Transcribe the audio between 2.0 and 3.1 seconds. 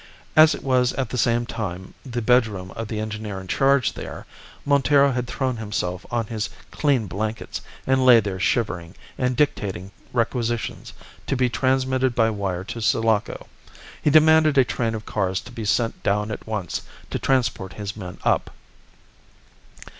the bedroom of the